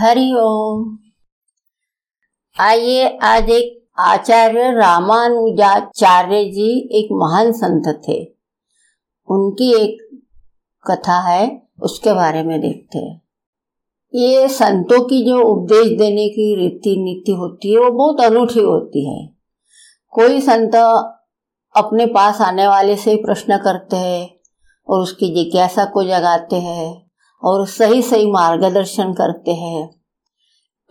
हरि 0.00 0.34
ओम। 0.38 0.98
आइए, 2.60 3.18
आज 3.22 3.50
एक 3.50 3.90
आचार्य 3.98 4.72
रामानुजाचार्य 4.72 6.44
जी 6.44 6.88
एक 6.92 7.08
महान 7.12 7.52
संत 7.52 8.02
थे। 8.08 8.24
उनकी 9.28 9.72
एक 9.72 10.20
कथा 10.90 11.20
है, 11.20 11.62
उसके 11.82 12.12
बारे 12.12 12.42
में 12.42 12.60
देखते 12.60 12.98
हैं। 12.98 13.22
ये 14.14 14.48
संतों 14.48 15.04
की 15.04 15.24
जो 15.24 15.38
उपदेश 15.38 15.98
देने 15.98 16.28
की 16.28 16.56
रीति 16.56 16.96
नीति 16.96 17.32
होती 17.32 17.72
है, 17.72 17.78
वो 17.78 17.90
बहुत 17.90 18.20
अनूठी 18.20 18.60
होती 18.60 19.20
है। 19.20 19.28
कोई 20.08 20.40
संत 20.40 20.74
अपने 21.76 22.06
पास 22.06 22.40
आने 22.40 22.68
वाले 22.68 22.96
से 22.96 23.16
प्रश्न 23.16 23.56
करते 23.56 23.96
हैं 23.96 24.30
और 24.88 25.00
उसकी 25.00 25.34
जिज्ञासा 25.34 25.84
को 25.84 26.04
जगाते 26.04 26.56
हैं 26.56 27.07
और 27.42 27.66
सही 27.66 28.02
सही 28.02 28.30
मार्गदर्शन 28.30 29.12
करते 29.12 29.50
हैं। 29.50 29.90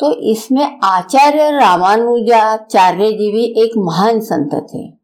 तो 0.00 0.12
इसमें 0.30 0.78
आचार्य 0.84 1.50
रामानुजाचार्य 1.50 3.12
जी 3.12 3.32
भी 3.32 3.44
एक 3.62 3.70
महान 3.78 4.20
संत 4.20 4.50
थे। 4.54 4.96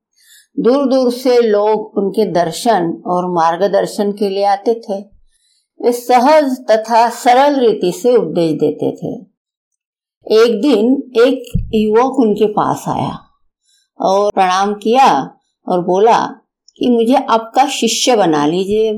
दूर 0.62 0.86
दूर 0.86 1.10
से 1.12 1.40
लोग 1.40 1.98
उनके 1.98 2.24
दर्शन 2.24 3.02
और 3.06 3.30
मार्गदर्शन 3.30 4.12
के 4.12 4.28
लिए 4.28 4.44
आते 4.44 4.74
थे। 4.74 5.00
वे 5.80 5.92
सहज 5.92 6.56
तथा 6.70 7.08
सरल 7.08 7.60
रीति 7.60 7.92
से 7.92 8.16
उपदेश 8.16 8.52
देते 8.52 8.90
थे। 8.90 9.32
एक 10.44 10.60
दिन 10.60 11.10
एक 11.22 11.68
युवक 11.74 12.18
उनके 12.18 12.46
पास 12.46 12.84
आया 12.88 13.18
और 14.00 14.32
प्रणाम 14.32 14.74
किया 14.74 15.30
और 15.68 15.80
बोला 15.80 16.18
कि 16.78 16.88
मुझे 16.90 17.14
आपका 17.14 17.66
शिष्य 17.66 18.16
बना 18.16 18.46
लीजिए। 18.46 18.92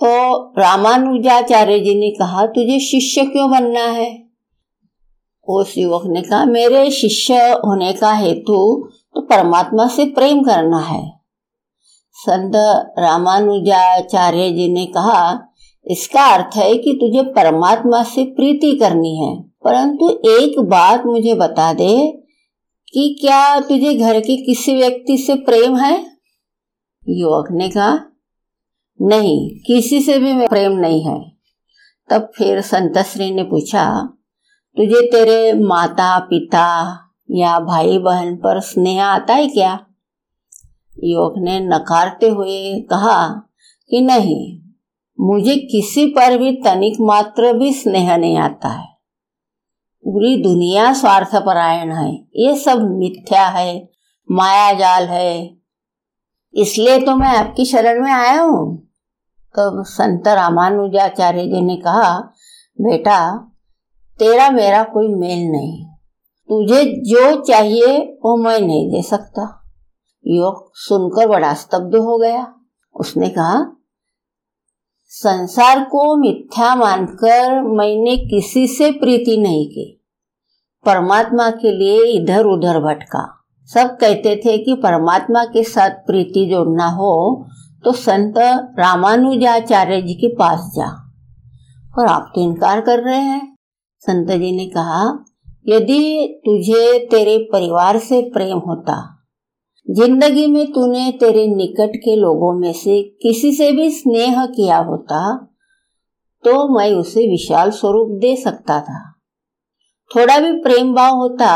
तो 0.00 0.10
रामानुजाचार्य 0.58 1.78
जी 1.80 1.94
ने 2.00 2.10
कहा, 2.10 2.46
तुझे 2.46 2.78
शिष्य 2.80 3.24
क्यों 3.24 3.50
बनना 3.50 3.84
है? 3.84 4.10
उस 5.48 5.72
युवक 5.78 6.02
ने 6.06 6.22
कहा, 6.22 6.44
मेरे 6.44 6.90
शिष्य 6.90 7.34
होने 7.64 7.92
का 7.92 8.12
हेतु 8.12 8.58
तो 9.14 9.20
परमात्मा 9.20 9.86
से 9.86 10.04
प्रेम 10.04 10.42
करना 10.42 10.78
है। 10.78 11.02
संत 12.16 12.52
रामानुजाचार्य 12.98 14.50
जी 14.50 14.68
ने 14.72 14.84
कहा, 14.86 15.38
इसका 15.86 16.24
अर्थ 16.24 16.56
है 16.56 16.76
कि 16.76 16.92
तुझे 16.92 17.22
परमात्मा 17.32 18.02
से 18.02 18.24
प्रीति 18.26 18.74
करनी 18.76 19.16
है, 19.16 19.34
परंतु 19.64 20.10
एक 20.30 20.58
बात 20.60 21.06
मुझे 21.06 21.34
बता 21.34 21.72
दे 21.72 21.96
कि 22.88 23.16
क्या 23.20 23.60
तुझे 23.60 23.94
घर 23.94 24.20
के 24.20 24.36
किसी 24.36 24.74
व्यक्ति 24.76 25.18
से 25.18 25.34
प्रेम 25.34 25.76
है? 25.76 25.94
युवक 27.06 27.48
ने 27.52 27.68
कहा 27.68 27.98
नहीं, 29.00 29.48
किसी 29.66 30.00
से 30.02 30.18
भी 30.18 30.46
प्रेम 30.46 30.72
नहीं 30.72 31.02
है। 31.04 31.18
तब 32.10 32.30
फिर 32.36 32.60
संतश्री 32.60 33.30
ने 33.30 33.42
पूछा, 33.42 34.14
तुझे 34.76 35.00
तेरे 35.06 35.52
माता 35.52 36.18
पिता 36.18 36.68
या 37.30 37.58
भाई 37.60 37.98
बहन 37.98 38.36
पर 38.36 38.60
स्नेह 38.60 39.04
आता 39.04 39.34
है 39.34 39.48
क्या? 39.48 39.72
युवक 41.04 41.34
ने 41.38 41.58
नकारते 41.60 42.28
हुए 42.28 42.80
कहा 42.80 43.26
कि 43.90 44.00
नहीं, 44.00 44.58
मुझे 45.18 45.56
किसी 45.72 46.06
पर 46.06 46.36
भी 46.38 46.52
तनिक 46.52 46.96
मात्र 47.00 47.52
भी 47.52 47.72
स्नेह 47.72 48.16
नहीं 48.16 48.36
आता 48.38 48.68
है। 48.68 48.86
पूरी 50.04 50.36
दुनिया 50.42 50.92
स्वार्थ 50.92 51.36
परायण 51.36 51.92
है, 51.92 52.12
ये 52.36 52.56
सब 52.56 52.82
मिथ्या 52.90 53.46
है 53.48 53.88
माया 54.28 54.72
जाल 54.72 55.06
है। 55.06 55.58
इसलिए 56.54 56.98
तो 57.00 57.16
मैं 57.16 57.28
आपकी 57.28 57.64
शरण 57.64 58.02
में 58.04 58.12
आया 58.12 58.40
हूँ। 58.42 58.87
तब 59.56 59.84
संत 59.86 60.28
रामानुजाचार्य 60.28 61.44
जी 61.44 61.60
ने 61.60 61.76
कहा, 61.76 62.18
बेटा, 62.80 63.38
तेरा 64.18 64.50
मेरा 64.50 64.82
कोई 64.82 65.08
मेल 65.08 65.50
नहीं। 65.50 65.84
तुझे 66.48 66.84
जो 66.84 67.40
चाहिए 67.40 67.98
वो 67.98 68.36
मैं 68.36 68.60
नहीं 68.60 68.90
दे 68.90 69.02
सकता। 69.02 69.64
युवक 70.26 70.70
सुनकर 70.74 71.28
बड़ा 71.28 71.54
स्तब्ध 71.54 71.94
हो 71.94 72.18
गया। 72.18 72.54
उसने 73.00 73.28
कहा, 73.28 73.76
संसार 75.04 75.84
को 75.84 76.16
मिथ्या 76.16 76.74
मानकर 76.74 77.62
मैंने 77.62 78.16
किसी 78.16 78.68
से 78.68 78.90
प्रीति 78.90 79.36
नहीं 79.36 79.68
की। 79.68 80.04
परमात्मा 80.86 81.50
के 81.50 81.78
लिए 81.78 82.04
इधर 82.04 82.44
उधर 82.44 82.80
भटका। 82.80 83.34
सब 83.64 83.96
कहते 83.96 84.36
थे 84.36 84.58
कि 84.58 84.74
परमात्मा 84.74 85.44
के 85.44 85.64
साथ 85.64 85.90
प्रीति 85.90 86.50
जोड़ना 86.50 86.86
हो 86.86 87.46
तो 87.84 87.92
संत 87.94 88.38
रामानुजाचार्य 88.78 90.00
जी 90.02 90.14
के 90.14 90.28
पास 90.36 90.70
जा 90.76 90.86
और 91.92 92.06
आप 92.06 92.32
तो 92.34 92.40
इनकार 92.42 92.80
कर 92.80 93.02
रहे 93.02 93.18
हैं। 93.18 93.56
संत 94.02 94.30
जी 94.32 94.50
ने 94.56 94.66
कहा, 94.66 95.02
यदि 95.68 96.40
तुझे 96.44 96.98
तेरे 97.10 97.38
परिवार 97.52 97.98
से 98.00 98.20
प्रेम 98.30 98.58
होता, 98.58 98.96
ज़िंदगी 99.86 100.46
में 100.46 100.72
तूने 100.72 101.10
तेरे 101.20 101.46
निकट 101.46 101.96
के 101.96 102.16
लोगों 102.16 102.52
में 102.52 102.72
से 102.74 103.02
किसी 103.22 103.52
से 103.52 103.70
भी 103.72 103.90
स्नेह 103.92 104.44
किया 104.46 104.78
होता 104.84 105.20
तो 106.44 106.52
मैं 106.68 106.90
उसे 106.92 107.26
विशाल 107.30 107.70
स्वरूप 107.72 108.18
दे 108.20 108.34
सकता 108.36 108.80
था। 108.80 109.00
थोड़ा 110.10 110.38
भी 110.38 110.52
प्रेम 110.62 110.94
भाव 110.94 111.16
होता 111.16 111.50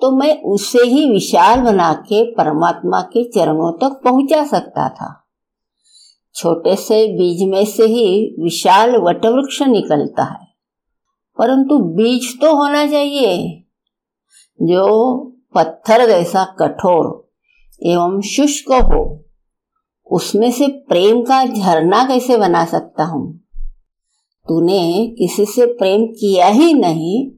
तो 0.00 0.10
मैं 0.16 0.40
उसे 0.44 0.84
ही 0.84 1.08
विशाल 1.10 1.60
बना 1.60 1.92
के 2.02 2.22
परमात्मा 2.34 3.00
के 3.08 3.24
चरणों 3.30 3.72
तक 3.78 4.00
पहुँचा 4.04 4.44
सकता 4.46 4.88
था। 4.90 5.08
छोटे 6.34 6.76
से 6.76 7.06
बीज 7.08 7.42
में 7.48 7.64
से 7.64 7.84
ही 7.84 8.36
विशाल 8.42 8.96
वटवृक्ष 8.96 9.62
निकलता 9.62 10.24
है। 10.24 10.46
परंतु 11.38 11.78
बीज 11.78 12.40
तो 12.40 12.54
होना 12.56 12.86
चाहिए, 12.86 13.64
जो 14.62 15.14
पत्थर 15.54 16.06
जैसा 16.06 16.44
कठोर 16.58 17.30
एवं 17.82 18.20
शुष्क 18.20 18.72
हो, 18.72 19.24
उसमें 20.10 20.50
से 20.52 20.66
प्रेम 20.88 21.22
का 21.22 21.44
झरना 21.46 22.04
कैसे 22.04 22.36
बना 22.36 22.64
सकता 22.64 23.04
हूँ? 23.04 23.40
तूने 24.46 25.14
किसी 25.18 25.44
से 25.44 25.66
प्रेम 25.66 26.06
किया 26.06 26.46
ही 26.46 26.72
नहीं 26.74 27.30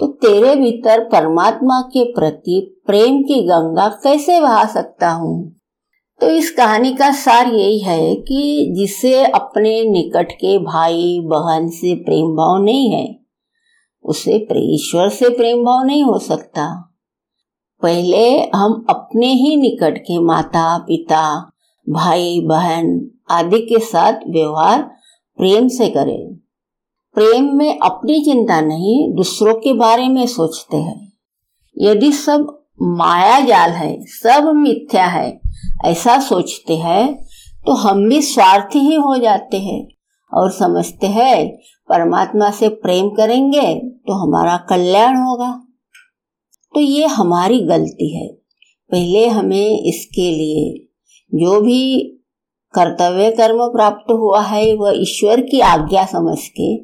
तो 0.00 0.06
तेरे 0.06 0.54
भीतर 0.54 1.04
परमात्मा 1.04 1.80
के 1.80 2.04
प्रति 2.12 2.82
प्रेम 2.86 3.22
की 3.22 3.42
गंगा 3.42 3.88
कैसे 3.88 4.40
बहा 4.40 4.64
सकता 4.64 5.10
हूँ? 5.10 5.61
तो 6.22 6.28
इस 6.28 6.50
कहानी 6.50 6.92
का 6.92 7.10
सार 7.10 7.46
यही 7.46 7.78
है 7.78 8.14
कि 8.14 8.68
जिसे 8.76 9.24
अपने 9.24 9.84
निकट 9.84 10.32
के 10.32 10.58
भाई, 10.58 11.20
बहन 11.20 11.68
से 11.68 11.94
प्रेम 11.94 12.26
भाव 12.26 12.62
नहीं 12.62 12.90
है, 12.90 13.18
उसे 14.04 14.46
ईश्वर 14.56 15.08
से 15.08 15.28
प्रेम 15.28 15.64
भाव 15.64 15.82
नहीं 15.84 16.02
हो 16.02 16.18
सकता। 16.18 16.94
पहले 17.82 18.40
हम 18.40 18.86
अपने 18.90 19.26
ही 19.26 19.56
निकट 19.56 19.98
के 19.98 20.18
माता, 20.18 20.78
पिता, 20.78 21.52
भाई, 21.88 22.40
बहन 22.40 23.10
आदि 23.30 23.58
के 23.58 23.78
साथ 23.78 24.12
व्यवहार 24.12 24.82
प्रेम 25.36 25.68
से 25.68 25.90
करें। 25.90 26.34
प्रेम 27.14 27.56
में 27.56 27.78
अपनी 27.78 28.20
चिंता 28.20 28.60
नहीं, 28.60 29.14
दूसरों 29.14 29.54
के 29.54 29.72
बारे 29.72 30.08
में 30.08 30.26
सोचते 30.26 30.76
हैं। 30.76 31.12
यदि 31.78 32.12
सब 32.12 32.64
माया 32.82 33.40
जाल 33.40 33.70
है, 33.70 34.00
सब 34.02 34.52
मिथ्या 34.54 35.06
है 35.06 35.51
ऐसा 35.84 36.18
सोचते 36.20 36.76
हैं 36.76 37.14
तो 37.66 37.72
हम 37.72 38.08
भी 38.08 38.20
स्वार्थी 38.22 38.78
ही 38.78 38.94
हो 38.94 39.16
जाते 39.16 39.58
हैं 39.58 39.86
और 40.32 40.50
समझते 40.50 41.06
हैं, 41.06 41.56
परमात्मा 41.88 42.50
से 42.50 42.68
प्रेम 42.68 43.08
करेंगे 43.08 43.74
तो 43.78 44.12
हमारा 44.14 44.56
कल्याण 44.70 45.16
होगा। 45.16 45.50
तो 46.74 46.80
ये 46.80 47.06
हमारी 47.06 47.60
गलती 47.60 48.08
है। 48.16 48.26
पहले 48.90 49.26
हमें 49.28 49.82
इसके 49.82 50.30
लिए 50.30 50.88
जो 51.32 51.60
भी 51.60 51.98
कर्तव्य 52.74 53.30
कर्म 53.30 53.66
प्राप्त 53.66 54.12
हुआ 54.12 54.40
है 54.42 54.74
वह 54.74 54.92
ईश्वर 54.96 55.40
की 55.40 55.60
आज्ञा 55.60 56.04
समझ 56.06 56.38
के 56.50 56.74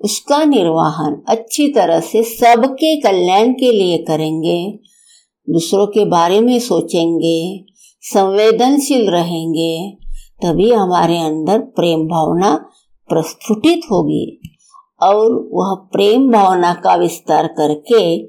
उसका 0.00 0.44
निर्वाहन 0.44 1.22
अच्छी 1.28 1.68
तरह 1.68 2.00
से 2.00 2.22
सबके 2.24 3.00
कल्याण 3.00 3.52
के 3.52 3.70
लिए 3.72 3.98
करेंगे। 3.98 4.58
दूसरों 5.48 5.86
के 5.86 6.04
बारे 6.04 6.40
में 6.40 6.58
सोचेंगे 6.58 7.64
संवेदनशील 8.14 9.10
रहेंगे, 9.10 9.98
तभी 10.42 10.72
हमारे 10.72 11.18
अंदर 11.18 11.58
प्रेम 11.58 12.06
भावना 12.06 12.54
प्रस्फुटित 13.08 13.80
होगी। 13.90 14.40
और 15.02 15.50
वह 15.52 15.88
प्रेम 15.92 16.32
भावना 16.32 16.74
का 16.74 16.94
विस्तार 16.94 17.46
करके 17.46 18.26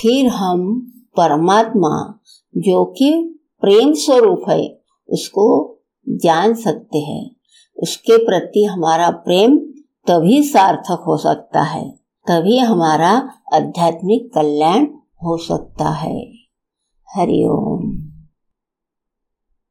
फिर 0.00 0.26
हम 0.26 0.80
परमात्मा, 1.16 2.20
जो 2.56 2.84
कि 2.84 3.38
प्रेम 3.60 3.92
स्वरूप 3.92 4.42
है, 4.48 4.80
उसको 5.08 5.78
जान 6.08 6.54
सकते 6.54 6.98
हैं। 6.98 7.36
उसके 7.82 8.16
प्रति 8.16 8.64
हमारा 8.64 9.10
प्रेम 9.10 9.56
तभी 10.06 10.42
सार्थक 10.42 11.04
हो 11.06 11.16
सकता 11.16 11.62
है, 11.62 11.90
तभी 12.30 12.58
हमारा 12.58 13.30
आध्यात्मिक 13.54 14.34
कल्याण 14.34 14.84
हो 15.24 15.36
सकता 15.36 15.88
है। 15.88 16.32
हरिओम 17.16 18.09